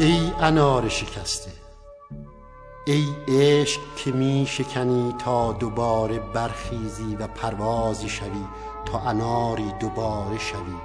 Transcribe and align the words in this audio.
ای 0.00 0.32
انار 0.40 0.88
شکسته 0.88 1.50
ای 2.86 3.06
عشق 3.28 3.80
که 3.96 4.12
می 4.12 4.46
شکنی 4.48 5.14
تا 5.24 5.52
دوباره 5.52 6.18
برخیزی 6.18 7.16
و 7.16 7.26
پروازی 7.26 8.08
شوی 8.08 8.44
تا 8.84 8.98
اناری 8.98 9.72
دوباره 9.80 10.38
شوی 10.38 10.76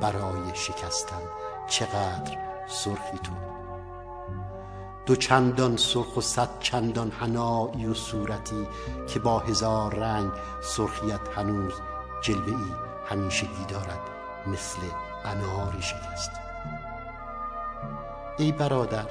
برای 0.00 0.54
شکستن. 0.54 1.22
چقدر 1.68 2.38
سرخی 2.68 3.18
تو. 3.22 3.32
دو 5.06 5.16
چندان 5.16 5.76
سرخ 5.76 6.16
و 6.16 6.20
صد 6.20 6.58
چندان 6.60 7.10
هنایی 7.10 7.86
و 7.86 7.94
صورتی 7.94 8.68
که 9.08 9.18
با 9.18 9.38
هزار 9.38 9.94
رنگ 9.94 10.30
سرخیت 10.62 11.20
هنوز 11.36 11.74
جلوه 12.22 12.48
ای 12.48 12.72
همیشگی 13.06 13.64
دارد 13.68 14.00
مثل 14.46 14.80
اناری 15.24 15.82
شکست. 15.82 16.51
ای 18.38 18.52
برادر 18.52 19.06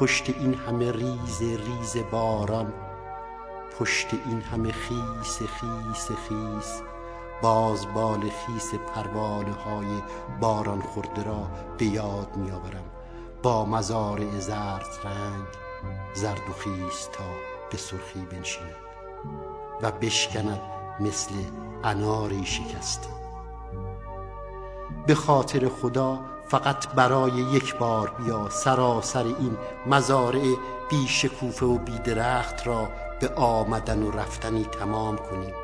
پشت 0.00 0.30
این 0.30 0.54
همه 0.54 0.92
ریز 0.92 1.42
ریز 1.42 1.96
باران 2.10 2.72
پشت 3.78 4.06
این 4.26 4.40
همه 4.40 4.72
خیس 4.72 5.38
خیس 5.38 6.10
خیس 6.10 6.82
باز 7.42 7.86
بال 7.94 8.20
خیس 8.20 8.74
پروانه 8.74 9.52
های 9.52 10.02
باران 10.40 10.80
خورده 10.80 11.22
را 11.22 11.48
به 11.78 11.84
یاد 11.84 12.36
می 12.36 12.50
آورم 12.50 12.84
با 13.42 13.64
مزارع 13.64 14.38
زرد 14.38 14.98
رنگ 15.04 15.46
زرد 16.14 16.50
و 16.50 16.52
خیس 16.52 17.08
تا 17.12 17.24
به 17.70 17.76
سرخی 17.76 18.20
بنشیند 18.20 18.76
و 19.82 19.92
بشکند 19.92 20.60
مثل 21.00 21.34
اناری 21.84 22.46
شکسته 22.46 23.08
به 25.06 25.14
خاطر 25.14 25.68
خدا 25.68 26.35
فقط 26.48 26.88
برای 26.88 27.32
یک 27.32 27.76
بار 27.76 28.10
بیا 28.10 28.48
سراسر 28.48 29.24
این 29.24 29.56
مزارع 29.86 30.54
بی 30.90 31.06
شکوفه 31.08 31.66
و 31.66 31.78
بی 31.78 31.98
درخت 31.98 32.66
را 32.66 32.88
به 33.20 33.28
آمدن 33.28 34.02
و 34.02 34.10
رفتنی 34.10 34.64
تمام 34.64 35.16
کنیم. 35.16 35.54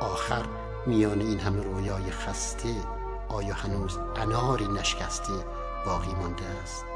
آخر 0.00 0.42
میان 0.86 1.20
این 1.20 1.40
همه 1.40 1.62
رویای 1.62 2.10
خسته 2.10 2.74
آیا 3.28 3.54
هنوز 3.54 3.98
اناری 4.16 4.68
نشکسته 4.68 5.32
باقی 5.86 6.14
مانده 6.14 6.44
است؟ 6.62 6.93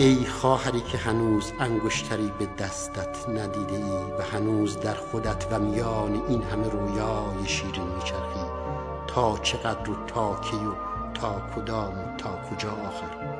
ای 0.00 0.26
خواهری 0.26 0.80
که 0.80 0.98
هنوز 0.98 1.52
انگشتری 1.60 2.32
به 2.38 2.46
دستت 2.46 3.28
ندیده 3.28 3.76
ای 3.76 4.12
و 4.18 4.22
هنوز 4.32 4.80
در 4.80 4.94
خودت 4.94 5.46
و 5.50 5.58
میان 5.58 6.22
این 6.28 6.42
همه 6.42 6.68
رویای 6.68 7.46
شیرین 7.46 7.86
میچرخی 7.86 8.46
تا 9.06 9.38
چقدر 9.38 9.90
و 9.90 10.06
تا 10.06 10.40
کی 10.40 10.56
و 10.56 10.72
تا 11.14 11.42
کدام 11.56 11.98
و 11.98 12.16
تا 12.18 12.30
کجا 12.50 12.70
آخر. 12.70 13.38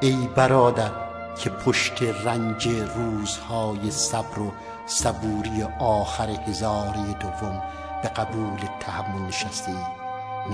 ای 0.00 0.28
برادر 0.36 0.90
که 1.38 1.50
پشت 1.50 2.02
رنج 2.02 2.68
روزهای 2.68 3.90
صبر 3.90 4.38
و 4.38 4.52
صبوری 4.86 5.62
آخر 5.80 6.30
هزاره 6.30 7.12
دوم 7.20 7.62
به 8.02 8.08
قبول 8.08 8.60
تحمل 8.80 9.22
نشسته 9.28 9.70
ای 9.70 9.84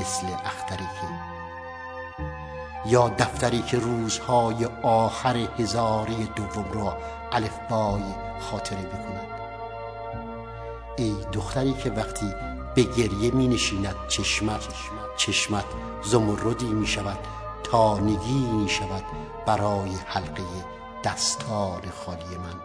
مثل 0.00 0.26
اختری 0.44 0.84
که 1.00 1.33
یا 2.86 3.08
دفتری 3.08 3.62
که 3.62 3.78
روزهای 3.78 4.64
آخر 4.82 5.36
هزاره 5.36 6.14
دوم 6.36 6.72
را 6.72 6.98
الفبای 7.32 8.02
خاطره 8.40 8.82
بکند. 8.82 9.26
ای 10.96 11.14
دختری 11.32 11.72
که 11.72 11.90
وقتی 11.90 12.34
به 12.74 12.82
گریه 12.82 13.30
می 13.30 13.48
نشیند 13.48 13.96
چشمت 14.08 14.68
چشمت 15.16 15.64
زمردی 16.02 16.66
می 16.66 16.86
شود 16.86 17.18
تا 17.62 17.98
نگینی 17.98 18.68
شود 18.68 19.04
برای 19.46 19.90
حلقه 20.06 20.42
دستان 21.04 21.82
خالی 22.04 22.36
من. 22.36 22.60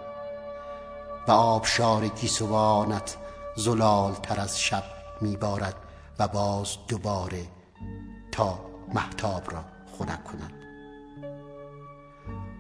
و 1.27 1.31
آبشار 1.31 2.07
گیسوانت 2.07 3.17
زلال 3.55 4.13
تر 4.13 4.39
از 4.39 4.59
شب 4.59 4.83
می 5.21 5.37
بارد 5.37 5.75
و 6.19 6.27
باز 6.27 6.77
دوباره 6.87 7.45
تا 8.31 8.59
محتاب 8.93 9.51
را 9.51 9.78
خنک 9.99 10.23
کند 10.23 10.53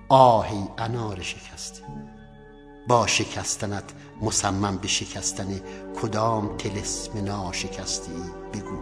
آهی 0.09 0.63
انار 0.77 1.21
شکسته 1.21 1.83
با 2.87 3.07
شکستنت 3.07 3.83
مصمم 4.21 4.77
به 4.77 4.87
شکستن 4.87 5.59
کدام 6.01 6.57
تلسم 6.57 7.23
ناشکسته 7.23 8.11
ای 8.11 8.59
بگو. 8.59 8.81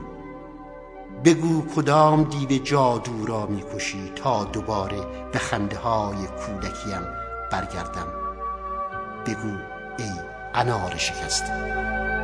بگو 1.25 1.65
کدام 1.75 2.23
دیو 2.23 2.63
جادو 2.63 3.25
را 3.25 3.45
می‌کشی 3.45 4.11
تا 4.15 4.43
دوباره 4.43 5.29
به 5.31 5.39
خنده 5.39 5.77
های 5.77 6.27
کودکیم 6.27 7.01
برگردم. 7.51 8.07
بگو 9.25 9.57
ای 9.99 10.11
انار 10.53 10.97
شکسته 10.97 12.16